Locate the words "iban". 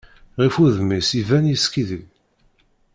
1.19-1.45